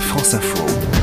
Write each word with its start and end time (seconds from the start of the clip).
France 0.00 0.34
Info. 0.34 0.95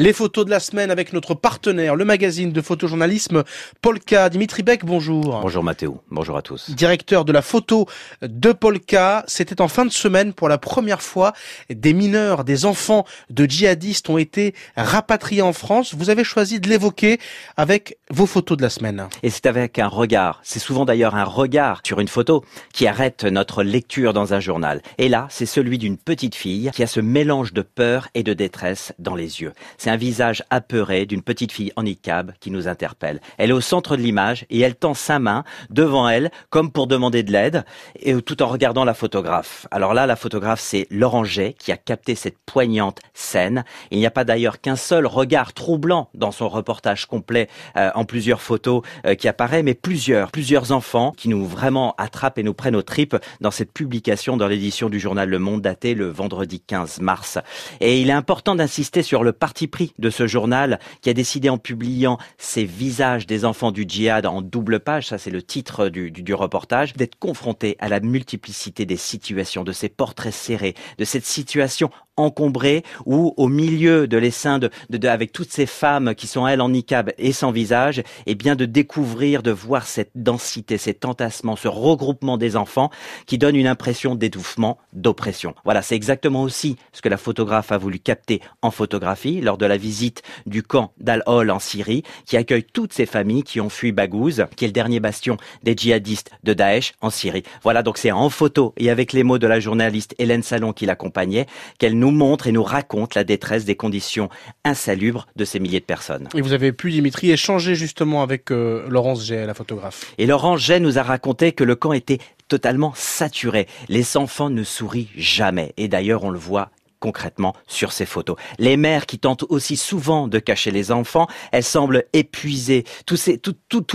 Les 0.00 0.12
photos 0.12 0.44
de 0.44 0.50
la 0.50 0.60
semaine 0.60 0.92
avec 0.92 1.12
notre 1.12 1.34
partenaire, 1.34 1.96
le 1.96 2.04
magazine 2.04 2.52
de 2.52 2.60
photojournalisme 2.60 3.42
Polka. 3.82 4.28
Dimitri 4.28 4.62
Beck, 4.62 4.84
bonjour. 4.84 5.40
Bonjour 5.40 5.64
Mathéo, 5.64 6.00
bonjour 6.08 6.36
à 6.36 6.42
tous. 6.42 6.70
Directeur 6.70 7.24
de 7.24 7.32
la 7.32 7.42
photo 7.42 7.86
de 8.22 8.52
Polka, 8.52 9.24
c'était 9.26 9.60
en 9.60 9.66
fin 9.66 9.84
de 9.84 9.90
semaine 9.90 10.34
pour 10.34 10.48
la 10.48 10.56
première 10.56 11.02
fois 11.02 11.32
des 11.68 11.94
mineurs, 11.94 12.44
des 12.44 12.64
enfants 12.64 13.06
de 13.28 13.44
djihadistes 13.44 14.08
ont 14.08 14.18
été 14.18 14.54
rapatriés 14.76 15.42
en 15.42 15.52
France. 15.52 15.96
Vous 15.96 16.10
avez 16.10 16.22
choisi 16.22 16.60
de 16.60 16.68
l'évoquer 16.68 17.18
avec 17.56 17.98
vos 18.08 18.26
photos 18.26 18.56
de 18.56 18.62
la 18.62 18.70
semaine. 18.70 19.08
Et 19.24 19.30
c'est 19.30 19.46
avec 19.46 19.80
un 19.80 19.88
regard, 19.88 20.38
c'est 20.44 20.60
souvent 20.60 20.84
d'ailleurs 20.84 21.16
un 21.16 21.24
regard 21.24 21.80
sur 21.84 21.98
une 21.98 22.06
photo 22.06 22.44
qui 22.72 22.86
arrête 22.86 23.24
notre 23.24 23.64
lecture 23.64 24.12
dans 24.12 24.32
un 24.32 24.38
journal. 24.38 24.80
Et 24.98 25.08
là, 25.08 25.26
c'est 25.28 25.44
celui 25.44 25.76
d'une 25.76 25.96
petite 25.96 26.36
fille 26.36 26.70
qui 26.72 26.84
a 26.84 26.86
ce 26.86 27.00
mélange 27.00 27.52
de 27.52 27.62
peur 27.62 28.06
et 28.14 28.22
de 28.22 28.32
détresse 28.32 28.92
dans 29.00 29.16
les 29.16 29.40
yeux. 29.40 29.52
C'est 29.88 29.94
un 29.94 29.96
visage 29.96 30.44
apeuré 30.50 31.06
d'une 31.06 31.22
petite 31.22 31.50
fille 31.50 31.72
en 31.76 31.84
niqab 31.84 32.32
qui 32.40 32.50
nous 32.50 32.68
interpelle. 32.68 33.22
Elle 33.38 33.48
est 33.48 33.54
au 33.54 33.62
centre 33.62 33.96
de 33.96 34.02
l'image 34.02 34.44
et 34.50 34.60
elle 34.60 34.74
tend 34.74 34.92
sa 34.92 35.18
main 35.18 35.44
devant 35.70 36.10
elle 36.10 36.30
comme 36.50 36.70
pour 36.70 36.88
demander 36.88 37.22
de 37.22 37.32
l'aide 37.32 37.64
et 37.98 38.14
tout 38.20 38.42
en 38.42 38.48
regardant 38.48 38.84
la 38.84 38.92
photographe. 38.92 39.66
Alors 39.70 39.94
là, 39.94 40.06
la 40.06 40.16
photographe, 40.16 40.60
c'est 40.60 40.86
Jet 41.24 41.54
qui 41.58 41.72
a 41.72 41.78
capté 41.78 42.16
cette 42.16 42.36
poignante 42.44 43.00
scène. 43.14 43.64
Il 43.90 43.98
n'y 43.98 44.04
a 44.04 44.10
pas 44.10 44.24
d'ailleurs 44.24 44.60
qu'un 44.60 44.76
seul 44.76 45.06
regard 45.06 45.54
troublant 45.54 46.10
dans 46.12 46.32
son 46.32 46.50
reportage 46.50 47.06
complet 47.06 47.48
euh, 47.78 47.90
en 47.94 48.04
plusieurs 48.04 48.42
photos 48.42 48.82
euh, 49.06 49.14
qui 49.14 49.26
apparaît, 49.26 49.62
mais 49.62 49.72
plusieurs, 49.72 50.30
plusieurs 50.30 50.70
enfants 50.70 51.14
qui 51.16 51.30
nous 51.30 51.46
vraiment 51.46 51.94
attrapent 51.96 52.36
et 52.36 52.42
nous 52.42 52.52
prennent 52.52 52.76
aux 52.76 52.82
tripes 52.82 53.16
dans 53.40 53.50
cette 53.50 53.72
publication 53.72 54.36
dans 54.36 54.48
l'édition 54.48 54.90
du 54.90 55.00
journal 55.00 55.30
Le 55.30 55.38
Monde 55.38 55.62
datée 55.62 55.94
le 55.94 56.10
vendredi 56.10 56.60
15 56.60 57.00
mars. 57.00 57.38
Et 57.80 58.02
il 58.02 58.10
est 58.10 58.12
important 58.12 58.54
d'insister 58.54 59.02
sur 59.02 59.24
le 59.24 59.32
parti 59.32 59.66
pris 59.66 59.77
de 59.98 60.10
ce 60.10 60.26
journal 60.26 60.78
qui 61.00 61.10
a 61.10 61.14
décidé 61.14 61.48
en 61.48 61.58
publiant 61.58 62.18
ces 62.38 62.64
visages 62.64 63.26
des 63.26 63.44
enfants 63.44 63.72
du 63.72 63.84
djihad 63.86 64.26
en 64.26 64.42
double 64.42 64.80
page, 64.80 65.08
ça 65.08 65.18
c'est 65.18 65.30
le 65.30 65.42
titre 65.42 65.88
du, 65.88 66.10
du, 66.10 66.22
du 66.22 66.34
reportage, 66.34 66.94
d'être 66.94 67.18
confronté 67.18 67.76
à 67.78 67.88
la 67.88 68.00
multiplicité 68.00 68.86
des 68.86 68.96
situations, 68.96 69.64
de 69.64 69.72
ces 69.72 69.88
portraits 69.88 70.32
serrés, 70.32 70.74
de 70.98 71.04
cette 71.04 71.24
situation 71.24 71.90
encombrée 72.18 72.84
ou 73.06 73.34
au 73.36 73.48
milieu 73.48 74.06
de 74.06 74.16
l'essaim 74.16 74.58
de, 74.58 74.70
de, 74.90 74.98
de, 74.98 75.08
avec 75.08 75.32
toutes 75.32 75.52
ces 75.52 75.66
femmes 75.66 76.14
qui 76.14 76.26
sont 76.26 76.46
elles 76.46 76.60
en 76.60 76.70
niqab 76.70 77.12
et 77.18 77.32
sans 77.32 77.50
visage, 77.50 77.98
et 77.98 78.04
eh 78.26 78.34
bien 78.34 78.56
de 78.56 78.64
découvrir, 78.64 79.42
de 79.42 79.50
voir 79.50 79.86
cette 79.86 80.10
densité, 80.14 80.78
cet 80.78 81.04
entassement, 81.04 81.56
ce 81.56 81.68
regroupement 81.68 82.36
des 82.36 82.56
enfants 82.56 82.90
qui 83.26 83.38
donne 83.38 83.56
une 83.56 83.66
impression 83.66 84.14
d'étouffement, 84.14 84.78
d'oppression. 84.92 85.54
Voilà, 85.64 85.82
c'est 85.82 85.96
exactement 85.96 86.42
aussi 86.42 86.76
ce 86.92 87.02
que 87.02 87.08
la 87.08 87.16
photographe 87.16 87.72
a 87.72 87.78
voulu 87.78 87.98
capter 87.98 88.40
en 88.62 88.70
photographie 88.70 89.40
lors 89.40 89.58
de 89.58 89.66
la 89.66 89.76
visite 89.76 90.22
du 90.46 90.62
camp 90.62 90.92
d'Al-Hol 90.98 91.50
en 91.50 91.58
Syrie, 91.58 92.02
qui 92.26 92.36
accueille 92.36 92.64
toutes 92.64 92.92
ces 92.92 93.06
familles 93.06 93.42
qui 93.42 93.60
ont 93.60 93.68
fui 93.68 93.92
Baghouz, 93.92 94.46
qui 94.56 94.64
est 94.64 94.68
le 94.68 94.72
dernier 94.72 95.00
bastion 95.00 95.36
des 95.62 95.76
djihadistes 95.76 96.30
de 96.44 96.54
Daesh 96.54 96.94
en 97.00 97.10
Syrie. 97.10 97.42
Voilà, 97.62 97.82
donc 97.82 97.98
c'est 97.98 98.12
en 98.12 98.30
photo 98.30 98.74
et 98.76 98.90
avec 98.90 99.12
les 99.12 99.22
mots 99.22 99.38
de 99.38 99.46
la 99.46 99.60
journaliste 99.60 100.14
Hélène 100.18 100.42
Salon 100.42 100.72
qui 100.72 100.86
l'accompagnait, 100.86 101.46
qu'elle 101.78 101.98
nous 101.98 102.07
montre 102.10 102.46
et 102.46 102.52
nous 102.52 102.62
raconte 102.62 103.14
la 103.14 103.24
détresse 103.24 103.64
des 103.64 103.76
conditions 103.76 104.28
insalubres 104.64 105.26
de 105.36 105.44
ces 105.44 105.60
milliers 105.60 105.80
de 105.80 105.84
personnes. 105.84 106.28
Et 106.34 106.40
vous 106.40 106.52
avez 106.52 106.72
pu, 106.72 106.90
Dimitri, 106.90 107.30
échanger 107.30 107.74
justement 107.74 108.22
avec 108.22 108.50
euh, 108.50 108.86
Laurence 108.88 109.24
Jay, 109.24 109.46
la 109.46 109.54
photographe. 109.54 110.12
Et 110.18 110.26
Laurence 110.26 110.60
Jay 110.60 110.80
nous 110.80 110.98
a 110.98 111.02
raconté 111.02 111.52
que 111.52 111.64
le 111.64 111.76
camp 111.76 111.92
était 111.92 112.18
totalement 112.48 112.92
saturé. 112.96 113.66
Les 113.88 114.16
enfants 114.16 114.50
ne 114.50 114.62
sourient 114.62 115.10
jamais. 115.16 115.72
Et 115.76 115.88
d'ailleurs, 115.88 116.24
on 116.24 116.30
le 116.30 116.38
voit 116.38 116.70
concrètement 117.00 117.54
sur 117.66 117.92
ces 117.92 118.06
photos. 118.06 118.36
Les 118.58 118.76
mères 118.76 119.06
qui 119.06 119.18
tentent 119.18 119.44
aussi 119.48 119.76
souvent 119.76 120.28
de 120.28 120.38
cacher 120.38 120.70
les 120.70 120.92
enfants, 120.92 121.26
elles 121.52 121.64
semblent 121.64 122.04
épuisées. 122.12 122.84
Tout, 123.06 123.16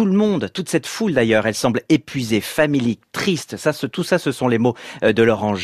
le 0.06 0.12
monde, 0.12 0.50
toute 0.54 0.70
cette 0.70 0.88
foule 0.88 1.14
d'ailleurs, 1.14 1.46
elle 1.46 1.56
semble 1.56 1.82
épuisée, 1.90 2.42
familique, 2.42 3.02
triste. 3.12 3.58
Ça, 3.58 3.74
tout 3.74 4.04
ça, 4.04 4.18
ce 4.18 4.32
sont 4.32 4.48
les 4.48 4.58
mots 4.58 4.76
euh, 5.04 5.14
de 5.14 5.24
Laurent. 5.24 5.56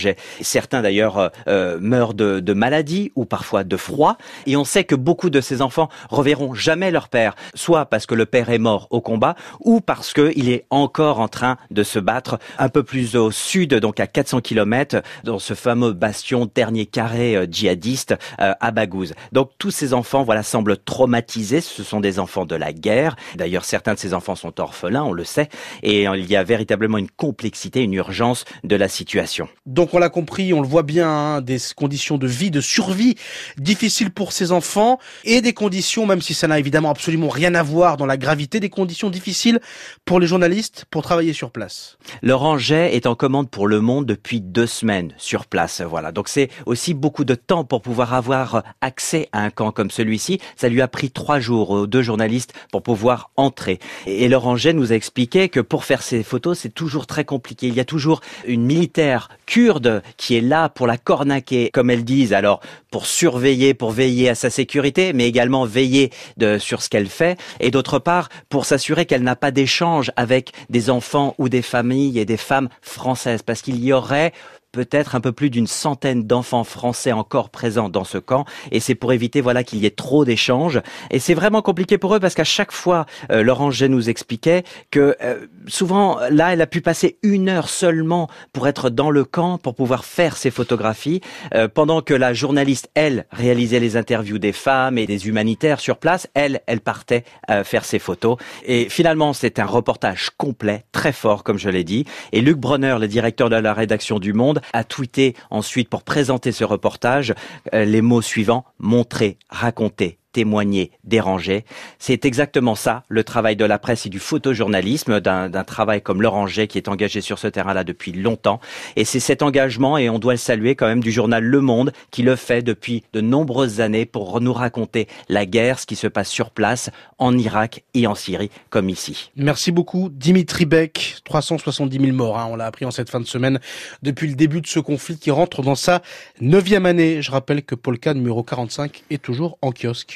Certains 0.41 0.81
d'ailleurs 0.81 1.17
euh, 1.17 1.29
euh, 1.47 1.77
meurent 1.79 2.13
de, 2.13 2.39
de 2.39 2.53
maladie 2.53 3.11
ou 3.15 3.25
parfois 3.25 3.63
de 3.63 3.77
froid. 3.77 4.17
Et 4.45 4.55
on 4.55 4.65
sait 4.65 4.83
que 4.83 4.95
beaucoup 4.95 5.29
de 5.29 5.41
ces 5.41 5.61
enfants 5.61 5.89
reverront 6.09 6.53
jamais 6.53 6.91
leur 6.91 7.09
père, 7.09 7.35
soit 7.53 7.85
parce 7.85 8.05
que 8.05 8.15
le 8.15 8.25
père 8.25 8.49
est 8.49 8.59
mort 8.59 8.87
au 8.89 9.01
combat, 9.01 9.35
ou 9.61 9.81
parce 9.81 10.13
qu'il 10.13 10.49
est 10.49 10.65
encore 10.69 11.19
en 11.19 11.27
train 11.27 11.57
de 11.71 11.83
se 11.83 11.99
battre 11.99 12.39
un 12.57 12.69
peu 12.69 12.83
plus 12.83 13.15
au 13.15 13.31
sud, 13.31 13.73
donc 13.75 13.99
à 13.99 14.07
400 14.07 14.41
km, 14.41 15.01
dans 15.23 15.39
ce 15.39 15.53
fameux 15.53 15.93
bastion 15.93 16.49
dernier 16.53 16.85
carré 16.85 17.28
euh, 17.35 17.47
djihadistes 17.49 18.15
euh, 18.39 18.53
à 18.59 18.71
Baghouz. 18.71 19.13
Donc 19.31 19.51
tous 19.57 19.71
ces 19.71 19.93
enfants 19.93 20.23
voilà 20.23 20.43
semblent 20.43 20.77
traumatisés, 20.77 21.61
ce 21.61 21.83
sont 21.83 21.99
des 21.99 22.19
enfants 22.19 22.45
de 22.45 22.55
la 22.55 22.73
guerre. 22.73 23.15
D'ailleurs 23.35 23.65
certains 23.65 23.93
de 23.93 23.99
ces 23.99 24.13
enfants 24.13 24.35
sont 24.35 24.59
orphelins, 24.59 25.03
on 25.03 25.13
le 25.13 25.23
sait, 25.23 25.49
et 25.83 26.03
il 26.03 26.29
y 26.29 26.35
a 26.35 26.43
véritablement 26.43 26.97
une 26.97 27.09
complexité, 27.09 27.81
une 27.81 27.93
urgence 27.93 28.45
de 28.63 28.75
la 28.75 28.87
situation. 28.87 29.47
Donc 29.65 29.93
on 29.93 29.99
l'a 29.99 30.09
compris, 30.09 30.53
on 30.53 30.61
le 30.61 30.67
voit 30.67 30.83
bien, 30.83 31.09
hein, 31.09 31.41
des 31.41 31.57
conditions 31.75 32.17
de 32.17 32.27
vie, 32.27 32.51
de 32.51 32.61
survie 32.61 33.15
difficiles 33.57 34.11
pour 34.11 34.31
ces 34.31 34.51
enfants 34.51 34.99
et 35.23 35.41
des 35.41 35.53
conditions, 35.53 36.05
même 36.05 36.21
si 36.21 36.33
ça 36.33 36.47
n'a 36.47 36.59
évidemment 36.59 36.89
absolument 36.89 37.29
rien 37.29 37.55
à 37.55 37.63
voir 37.63 37.97
dans 37.97 38.05
la 38.05 38.17
gravité, 38.17 38.59
des 38.59 38.69
conditions 38.69 39.09
difficiles 39.09 39.59
pour 40.05 40.19
les 40.19 40.27
journalistes 40.27 40.85
pour 40.89 41.03
travailler 41.03 41.33
sur 41.33 41.51
place. 41.51 41.97
Laurent 42.21 42.57
Jay 42.57 42.95
est 42.95 43.05
en 43.05 43.15
commande 43.15 43.49
pour 43.49 43.67
Le 43.67 43.81
Monde 43.81 44.05
depuis 44.05 44.41
deux 44.41 44.67
semaines 44.67 45.13
sur 45.17 45.45
place. 45.45 45.81
Voilà, 45.81 46.11
donc 46.11 46.29
c'est 46.29 46.49
aussi 46.65 46.93
beaucoup 46.93 47.18
de 47.25 47.35
temps 47.35 47.63
pour 47.63 47.81
pouvoir 47.81 48.13
avoir 48.13 48.63
accès 48.81 49.29
à 49.31 49.41
un 49.41 49.49
camp 49.49 49.71
comme 49.71 49.91
celui-ci. 49.91 50.39
Ça 50.55 50.69
lui 50.69 50.81
a 50.81 50.87
pris 50.87 51.11
trois 51.11 51.39
jours 51.39 51.69
aux 51.71 51.87
deux 51.87 52.01
journalistes 52.01 52.53
pour 52.71 52.83
pouvoir 52.83 53.31
entrer. 53.37 53.79
Et 54.05 54.27
Laurent 54.27 54.55
Jay 54.55 54.73
nous 54.73 54.91
a 54.91 54.95
expliqué 54.95 55.49
que 55.49 55.59
pour 55.59 55.85
faire 55.85 56.01
ces 56.01 56.23
photos, 56.23 56.59
c'est 56.59 56.73
toujours 56.73 57.07
très 57.07 57.25
compliqué. 57.25 57.67
Il 57.67 57.75
y 57.75 57.79
a 57.79 57.85
toujours 57.85 58.21
une 58.45 58.65
militaire 58.65 59.29
kurde 59.45 60.01
qui 60.17 60.35
est 60.35 60.41
là 60.41 60.69
pour 60.69 60.87
la 60.87 60.97
cornaquer, 60.97 61.69
comme 61.73 61.89
elles 61.89 62.05
disent, 62.05 62.33
alors 62.33 62.59
pour 62.91 63.05
surveiller, 63.05 63.73
pour 63.73 63.91
veiller 63.91 64.29
à 64.29 64.35
sa 64.35 64.49
sécurité, 64.49 65.13
mais 65.13 65.27
également 65.27 65.65
veiller 65.65 66.11
sur 66.59 66.81
ce 66.81 66.89
qu'elle 66.89 67.09
fait, 67.09 67.39
et 67.59 67.71
d'autre 67.71 67.99
part 67.99 68.29
pour 68.49 68.65
s'assurer 68.65 69.05
qu'elle 69.05 69.23
n'a 69.23 69.35
pas 69.35 69.51
d'échange 69.51 70.11
avec 70.15 70.51
des 70.69 70.89
enfants 70.89 71.35
ou 71.37 71.49
des 71.49 71.61
familles 71.61 72.19
et 72.19 72.25
des 72.25 72.37
femmes 72.37 72.69
françaises, 72.81 73.41
parce 73.43 73.61
qu'il 73.61 73.83
y 73.83 73.93
aurait 73.93 74.33
peut-être 74.71 75.15
un 75.15 75.21
peu 75.21 75.31
plus 75.31 75.49
d'une 75.49 75.67
centaine 75.67 76.23
d'enfants 76.25 76.63
français 76.63 77.11
encore 77.11 77.49
présents 77.49 77.89
dans 77.89 78.03
ce 78.03 78.17
camp. 78.17 78.45
Et 78.71 78.79
c'est 78.79 78.95
pour 78.95 79.13
éviter 79.13 79.41
voilà 79.41 79.63
qu'il 79.63 79.79
y 79.79 79.85
ait 79.85 79.91
trop 79.91 80.25
d'échanges. 80.25 80.81
Et 81.11 81.19
c'est 81.19 81.33
vraiment 81.33 81.61
compliqué 81.61 81.97
pour 81.97 82.15
eux 82.15 82.19
parce 82.19 82.35
qu'à 82.35 82.43
chaque 82.43 82.71
fois 82.71 83.05
euh, 83.31 83.43
Laurent 83.43 83.71
G 83.71 83.89
nous 83.89 84.09
expliquait 84.09 84.63
que 84.91 85.15
euh, 85.21 85.47
souvent 85.67 86.19
là 86.29 86.53
elle 86.53 86.61
a 86.61 86.67
pu 86.67 86.81
passer 86.81 87.17
une 87.23 87.49
heure 87.49 87.69
seulement 87.69 88.29
pour 88.53 88.67
être 88.67 88.89
dans 88.89 89.09
le 89.09 89.23
camp 89.23 89.57
pour 89.57 89.75
pouvoir 89.75 90.05
faire 90.05 90.37
ses 90.37 90.51
photographies 90.51 91.21
euh, 91.53 91.67
pendant 91.67 92.01
que 92.01 92.13
la 92.13 92.33
journaliste 92.33 92.89
elle 92.93 93.25
réalisait 93.31 93.79
les 93.79 93.97
interviews 93.97 94.37
des 94.37 94.53
femmes 94.53 94.97
et 94.97 95.07
des 95.07 95.27
humanitaires 95.27 95.79
sur 95.79 95.97
place. 95.97 96.27
Elle 96.33 96.61
elle 96.67 96.81
partait 96.81 97.23
euh, 97.49 97.63
faire 97.63 97.85
ses 97.85 97.99
photos. 97.99 98.37
Et 98.65 98.87
finalement 98.89 99.33
c'est 99.33 99.59
un 99.59 99.65
reportage 99.65 100.29
complet 100.37 100.85
très 100.91 101.11
fort 101.11 101.43
comme 101.43 101.57
je 101.57 101.69
l'ai 101.69 101.83
dit. 101.83 102.05
Et 102.31 102.41
Luc 102.41 102.57
Bronner 102.57 102.97
le 102.99 103.07
directeur 103.07 103.49
de 103.49 103.55
la 103.55 103.73
rédaction 103.73 104.19
du 104.19 104.33
Monde 104.33 104.58
a 104.73 104.83
tweeté 104.83 105.35
ensuite 105.49 105.89
pour 105.89 106.03
présenter 106.03 106.51
ce 106.51 106.63
reportage 106.63 107.33
euh, 107.73 107.85
les 107.85 108.01
mots 108.01 108.21
suivants 108.21 108.65
montrer, 108.79 109.37
raconter, 109.49 110.19
témoigner, 110.39 110.91
déranger. 111.03 111.65
C'est 111.97 112.23
exactement 112.23 112.73
ça, 112.73 113.03
le 113.09 113.25
travail 113.25 113.57
de 113.57 113.65
la 113.65 113.77
presse 113.77 114.05
et 114.05 114.09
du 114.09 114.19
photojournalisme, 114.19 115.19
d'un 115.19 115.63
travail 115.65 116.01
comme 116.01 116.25
Jet 116.47 116.67
qui 116.67 116.77
est 116.77 116.87
engagé 116.87 117.19
sur 117.19 117.37
ce 117.39 117.47
terrain-là 117.47 117.83
depuis 117.83 118.13
longtemps. 118.13 118.61
Et 118.95 119.03
c'est 119.03 119.19
cet 119.19 119.41
engagement, 119.41 119.97
et 119.97 120.09
on 120.09 120.17
doit 120.17 120.31
le 120.31 120.37
saluer 120.37 120.75
quand 120.75 120.87
même, 120.87 121.03
du 121.03 121.11
journal 121.11 121.43
Le 121.43 121.59
Monde 121.59 121.91
qui 122.09 122.21
le 122.21 122.37
fait 122.37 122.61
depuis 122.61 123.03
de 123.11 123.19
nombreuses 123.19 123.81
années 123.81 124.05
pour 124.05 124.39
nous 124.39 124.53
raconter 124.53 125.09
la 125.27 125.45
guerre, 125.45 125.77
ce 125.77 125.85
qui 125.85 125.97
se 125.97 126.07
passe 126.07 126.29
sur 126.29 126.51
place, 126.51 126.89
en 127.17 127.37
Irak 127.37 127.83
et 127.93 128.07
en 128.07 128.15
Syrie, 128.15 128.49
comme 128.69 128.87
ici. 128.87 129.31
Merci 129.35 129.73
beaucoup, 129.73 130.07
Dimitri 130.09 130.65
Beck. 130.65 131.17
370 131.25 131.99
000 131.99 132.13
morts, 132.13 132.39
hein, 132.39 132.47
on 132.49 132.55
l'a 132.55 132.65
appris 132.65 132.85
en 132.85 132.91
cette 132.91 133.09
fin 133.09 133.19
de 133.19 133.27
semaine, 133.27 133.59
depuis 134.03 134.29
le 134.29 134.35
début 134.35 134.61
de 134.61 134.67
ce 134.67 134.79
conflit 134.79 135.17
qui 135.17 135.31
rentre 135.31 135.63
dans 135.63 135.75
sa 135.75 136.01
neuvième 136.39 136.85
année. 136.85 137.21
Je 137.21 137.29
rappelle 137.29 137.61
que 137.61 137.75
Polka 137.75 138.13
numéro 138.13 138.41
45 138.41 139.03
est 139.09 139.21
toujours 139.21 139.57
en 139.61 139.73
kiosque. 139.73 140.07